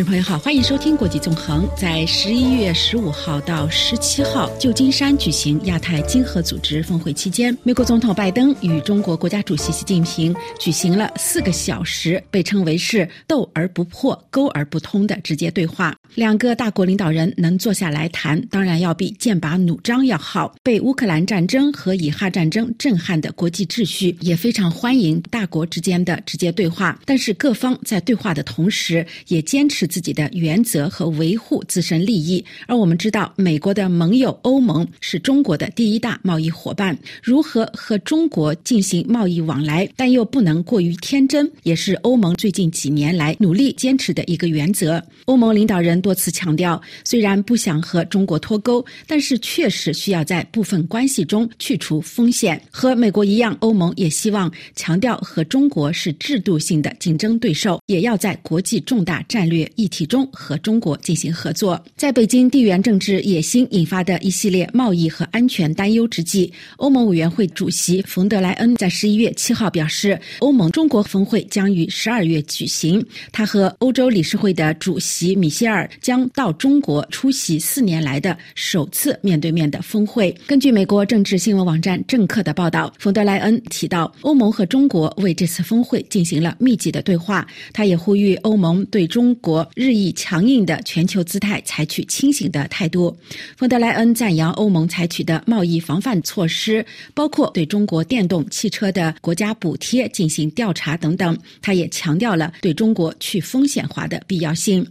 [0.00, 1.68] 听众朋友好，欢迎收听国际纵横。
[1.76, 15.94] 在十一月十五号到十七号，旧金山举行亚太经合组织峰会期间，美国总统拜登与中国国家主席习近平举行了四个小时，被称为是“斗而不破，沟而不通”的直接对话。
[16.14, 20.54] 两个大国领导人能坐下来谈，当然要比剑拔弩张要好。
[20.62, 26.98] 被乌克兰战争和以哈战争震撼的国际秩序，也非常欢迎大国之间的直接对话。
[27.04, 29.89] 但是各方在对话的同时，也坚持。
[29.90, 45.02] 自己的原则和维护自身利益，而我们知道，美国的盟友欧盟是中国的第一大贸易伙伴，如何和中国进行贸易往来，但又不能过于天真，也是欧盟最近几年来努力坚持的一个原则。
[45.24, 52.60] 欧盟领导人多次强调，虽然不想和中国脱钩，但是确实需要在部分关系中去除风险。
[52.70, 59.69] 和美国一样，欧盟也希望强调和中国是制度性的竞争对手，也要在国际重大战略。
[59.76, 73.04] 议题中和中国进行合作，在北京地缘政治野心引发的一系列贸易和安全担忧之际，欧盟委员会主席冯德莱恩在十一月七号表示，欧盟中国峰会将于十二月举行。
[73.32, 80.34] 他和欧洲理事会的主席米歇尔将到中国出席四年来的首次面对面的峰会。
[80.46, 87.46] 根据美国政治新闻网站政客的报道，冯德莱恩提到，欧盟和中国为这次峰会进行了密集的对话。
[87.72, 89.59] 他也呼吁欧盟对中国。
[89.74, 93.16] 日益强硬的全球姿态，采取清醒的态度。
[93.56, 101.36] 冯德莱恩赞扬欧盟采取的贸易防范措施，包括对中国电动汽车的国家补贴进行调查等等。
[101.60, 104.86] 他也强调了对中国去风险化的必要性。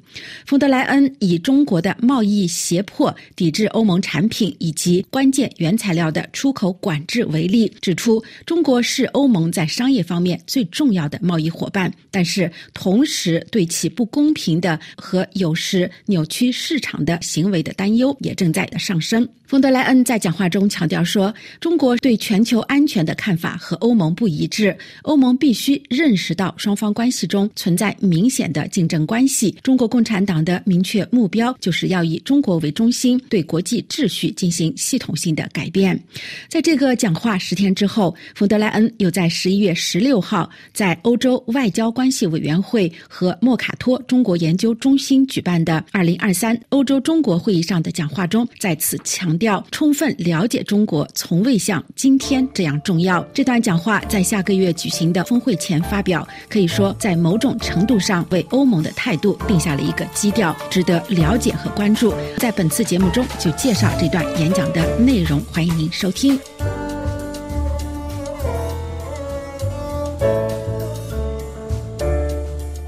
[0.45, 14.58] 冯德莱恩以中国的贸易胁迫、抵制欧盟产品以及关键原材料的出口管制为例，指出中国是欧盟在商业方面最重要的贸易伙伴，但是同时对其不公平。
[14.59, 19.27] 的和有时扭曲市场的行为的担忧也正在的上升。
[19.49, 29.49] 冯德莱恩在讲话中强调说：“中国对全球安全的看法和欧盟不一致，欧盟必须认识到双方关系中存在明显的竞争关系。
[29.64, 35.99] 中国共产党的明确目标就是要以中国为中心，对国际秩序进行系统性的改变。”
[36.48, 49.39] 在这个讲话十天之后，冯德莱恩又在十一月十六号在欧洲外交关系委员会和莫卡托中国研究中心举办的二零二三欧洲中国会议上的讲话中再次强。
[49.39, 53.26] 调充分了解中国，从未像今天这样重要。
[53.33, 62.14] 这段讲话在下个月举行的峰会前发表，可以说在某种程度上为欧盟的态度定下了一个基调，值得了解和关注。
[62.38, 66.38] 在本次节目中就介绍这段演讲的内容，欢迎您收听。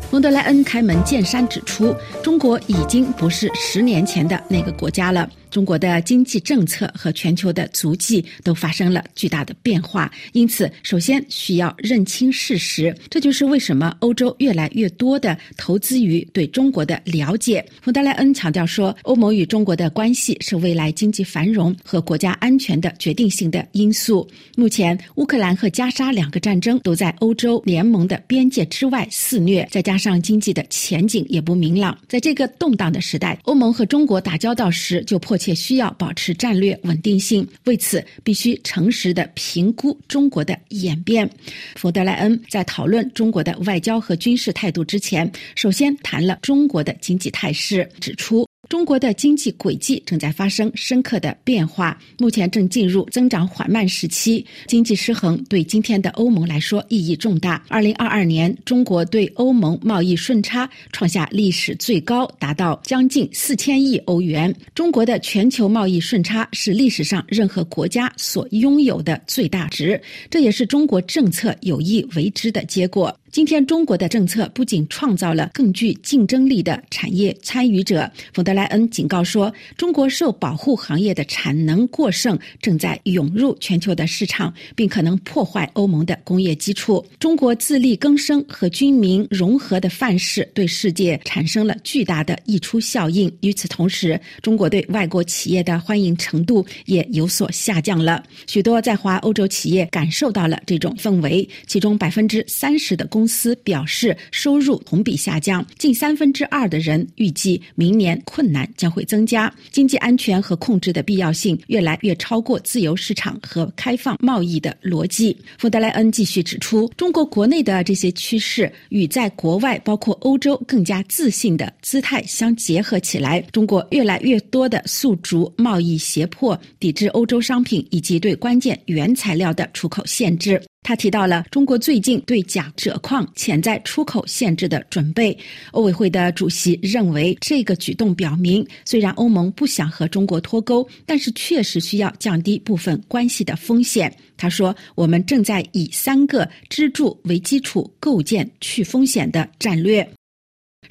[0.10, 5.28] 冯德莱恩开门见山指出，中国已经不是十年前的那个国家了。
[5.52, 12.96] 中国的经济政策和全球的足迹都发生了巨大的变化，因此首先需要认清事实。
[13.10, 17.64] 这就是为什么欧洲越来越多的投资于对中国的了解。
[17.82, 24.26] 冯德莱恩强调说，欧盟与中国的关系是未来经济繁荣和国家安全的决定性的因素。
[24.56, 31.98] 目前，乌克兰和加沙两个战争都在欧洲联盟的边界之外肆虐，再加上经济的前景也不明朗。
[32.08, 35.41] 在这个动荡的时代，欧盟和中国打交道时就迫。
[35.42, 41.28] 且需要保持战略稳定性，为此必须诚实的评估中国的演变。
[41.76, 48.51] 冯德莱恩在讨论中国的外交和军事态度之前，首先谈了中国的经济态势，指出。
[48.72, 54.46] 中国的经济轨迹正在发生深刻的变化，目前正进入增长缓慢时期。
[54.66, 57.62] 经济失衡对今天的欧盟来说意义重大。
[57.68, 64.56] 二零二二年，中国对欧盟贸易顺差创下历史最高，达到将近四千亿欧元。
[64.74, 73.14] 中国的全球贸易顺差是历史上任何国家所拥有的最大值，这也是中国政策有意为之的结果。
[73.32, 87.06] 今天，中国的政策不仅创造了更具竞争力的产业参与者，冯德莱恩警告说，中国受保护行业的产能过剩正在涌入全球的市场，并可能破坏欧盟的工业基础。
[87.20, 93.32] 中国自力更生和军民融合的范式对世界产生了巨大的溢出效应。
[93.40, 98.22] 与此同时，中国对外国企业的欢迎程度也有所下降了。
[98.46, 109.54] 许多在华欧洲企业感受到了这种氛围，其中百分之三十的工公司表示，收入同比下降，近三分之二的人预计明年困难将会增加。
[109.70, 115.38] 经济安全和控制的必要性越来越超过自由市场和开放贸易的逻辑。
[115.60, 123.40] 冯德莱恩继续指出，中国国内的这些趋势与在国外，包括欧洲更加自信的姿态相结合起来。
[123.52, 130.60] 中国越来越多的诉诸贸易胁迫，抵制欧洲商品以及对关键原材料的出口限制。
[130.84, 135.38] 他提到了中国最近对钾锗矿潜在出口限制的准备。
[135.72, 144.14] 欧委会的主席认为，这个举动表明，虽然欧盟不想和中国脱钩，但是确实需要降低部分关系的风险。
[144.36, 150.08] 他说：“我们正在以三个支柱为基础，构建去风险的战略。”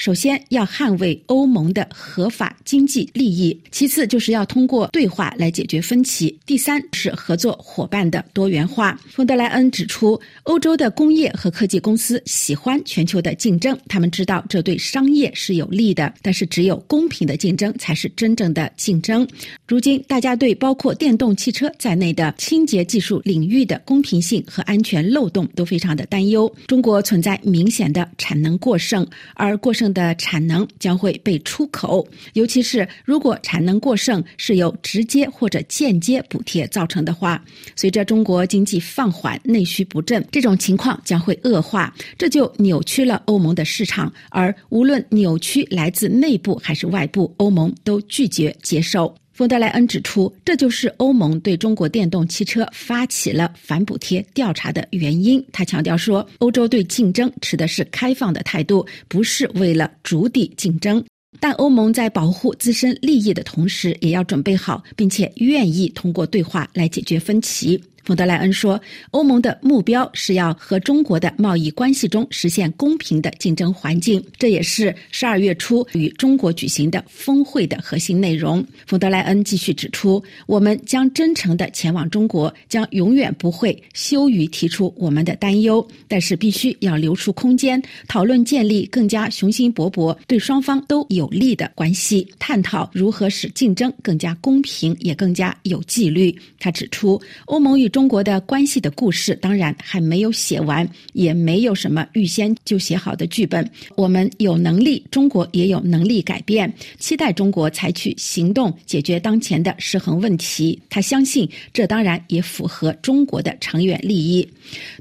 [0.01, 8.99] 首先要捍卫欧盟的合法经济利益，其次就是要通过对话来解决分歧，第三是合作伙伴的多元化。
[9.11, 19.29] 冯德莱恩指出，欧洲的工业和科技公司喜欢全球的竞争，他们知道这对商业是有利的，但是只有公平的竞争才是真正的竞争。
[19.69, 26.51] 如今，大家对包括电动汽车在内的清洁技术领域的公平性和安全漏洞都非常的担忧。
[26.67, 29.90] 中国存在明显的产能过剩，而过剩。
[29.93, 37.43] 的产能将会被出口，尤其是如果产能过剩是由直接或者间接补贴造成的话，
[37.77, 44.13] 随着中国经济放缓、内需不振，这种情况将会恶化，这就扭曲了欧盟的市场。
[44.31, 49.15] 而无论扭曲来自内部还是外部，欧盟都拒绝接受。
[49.41, 55.43] 冯德莱恩指出，这就是欧盟对中国电动汽车发起了反补贴调查的原因。
[55.51, 61.03] 他强调说，欧洲对竞争持的是开放的态度，不是为了逐地竞争。
[61.41, 67.83] 但欧盟在保护自身利益的同时，也要准备好，并且愿意通过对话来解决分歧。
[68.03, 68.81] 冯德莱恩说
[69.13, 103.69] ：“欧盟的目标是要和中国的贸易关系中实现公平的竞争环境，这也是十二月初与中国举行的峰会的核心内容。”冯德莱恩继续指出：“我们将真诚地前往中国，将永远不会羞于提出我们的担忧，但是必须要留出空间，讨论建立更加雄心勃勃、对双方都有利的关系，探讨如何使竞争更加公平，也更加有纪律。”他指出，欧盟与中国的关系的故事当然还没有写完，也没有什么预先就写好的剧本。
[103.97, 106.73] 我们有能力，中国也有能力改变。
[106.99, 110.81] 期待中国采取行动解决当前的失衡问题。
[110.89, 114.49] 他相信这当然也符合中国的长远利益。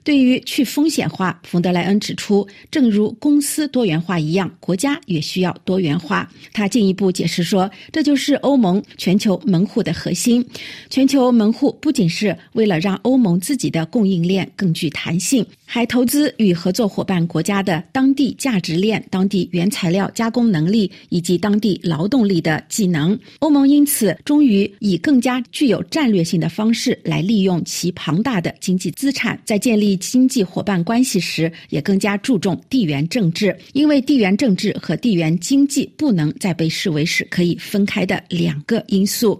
[0.03, 6.29] 对于去风险化，冯德莱恩指出，正如公司多元化一样，国家也需要多元化。
[6.51, 10.43] 他进一步解释说，这就是欧盟全球门户的核心。
[10.89, 23.17] 全球门户不仅是为了让欧盟自己的供应链更具弹性，还投资与合作伙伴国家的当地价值链、当地原材料加工能力以及当地劳动力的技能。
[23.39, 39.39] 欧盟因此终于以更加具有战略性的方式来利用其庞大的经济资产，在建立经济伙伴关系时，也更加注重地缘政治，因为地缘政治和地缘经济不能再被视为是可以分开的两个因素。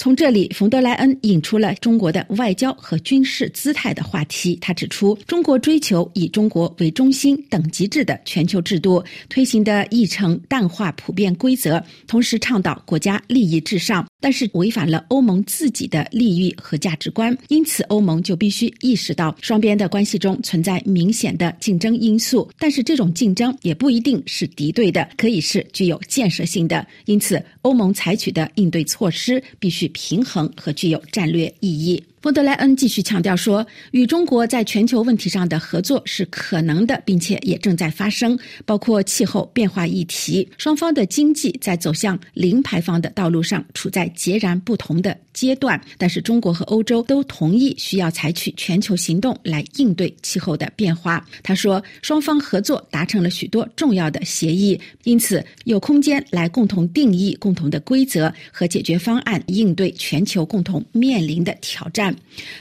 [0.00, 4.56] 从这里，冯德莱恩引出了中国的外交和军事姿态的话题。
[4.58, 17.36] 他指出，中国追求以中国为中心、等级制的全球制度，推行的议程淡化普遍规则，同时倡导国家利益至上，但是违反了欧盟自己的利益和价值观。
[17.48, 26.86] 因此，欧盟就必须意识到，双边的关系中存在明显的竞争因素，但是这种竞争也不一定是敌对的，可以是具有建设性的。
[27.04, 29.89] 因此，欧盟采取的应对措施必须。
[29.90, 32.02] 平衡和具有战略意义。
[32.22, 40.46] 冯德莱恩继续强调说，与中国在全球问题上的合作是可能的，并且也正在发生，包括气候变化议题。
[40.58, 51.26] 双方的经济在走向零排放的道路上处在截然不同的阶段，但是中国和欧洲都同意需要采取全球行动来应对气候的变化。
[51.42, 62.09] 他说，双方合作达成了许多重要的协议，因此有空间来共同定义共同的规则和解决方案，应对全球共同面临的挑战。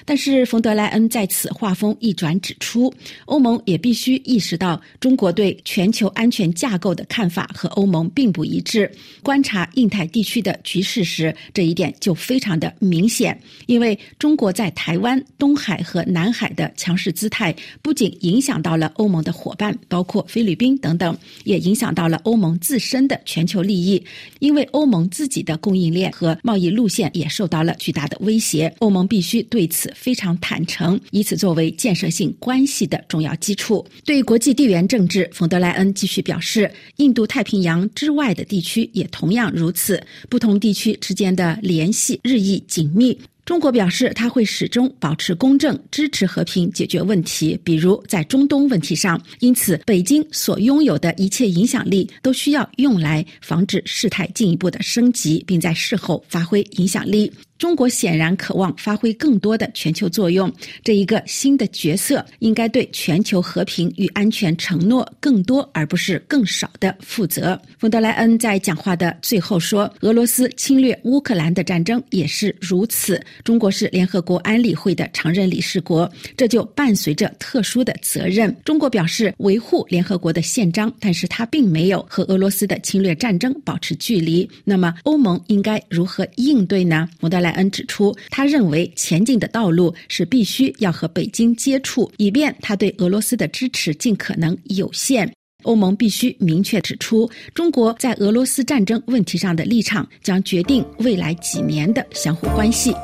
[0.06, 2.94] 但是，冯德莱恩在此话锋一转，指出
[3.26, 8.90] 欧盟也必须意识到，中国对全球安全架构的看法和欧盟并不一致。
[9.22, 13.40] 观察印太地区的局势时，这一点就非常的明显。
[13.68, 24.04] 因为中国在台湾、东海和南海的强势姿态，不仅影响到了欧盟的伙伴，包括菲律宾等等，也影响到了欧盟自身的全球利益。
[24.40, 29.39] 因为欧盟自己的供应链和贸易路线也受到了巨大的威胁，欧盟必须。
[29.44, 33.86] 对此非常坦诚，以此作为建设性关系的重要基础。
[34.06, 43.18] 对国际地缘政治，冯德莱恩继续表示，印度太平洋之外的地区也同样如此，不同地区之间的联系日益紧密。
[43.46, 49.20] 中国表示，他会始终保持公正，支持和平解决问题，比如在中东问题上。
[49.40, 57.32] 因此，北京所拥有的一切影响力都需要用来防止事态进一步的升级，并在事后发挥影响力。
[57.60, 60.52] 中国显然渴望发挥更多的全球作用，
[60.82, 67.62] 这一个新的角色应该对全球和平与安全承诺更多而不是更少的负责。
[67.78, 73.22] 冯德莱恩在讲话的最后说：“俄罗斯侵略乌克兰的战争也是如此。
[73.44, 78.56] 中国是联合国安理会的常任理事国，这就伴随着特殊的责任。
[78.64, 84.50] 中国表示维护联合国的宪章，但是他并没有和俄罗斯的侵略战争保持距离。
[84.64, 87.60] 那么，欧盟应该如何应对呢？”冯德莱莱。
[87.60, 95.30] 恩指出，他认为前进的道路是必须要和北京接触，以便他对俄罗斯的支持尽可能有限。
[95.64, 102.96] 欧盟必须明确指出，中国在俄罗斯战争问题上的立场将决定未来几年的相互关系。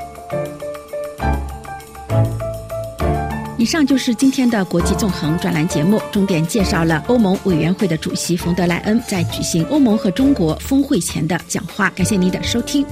[3.57, 11.89] 以上就是今天的国际纵横专栏节目，重点介绍了欧盟委员会的主席冯德莱恩在举行欧盟和中国峰会前的讲话。
[11.89, 12.85] 感谢您的收听。